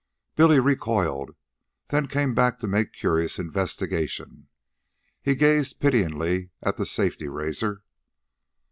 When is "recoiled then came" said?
0.59-2.33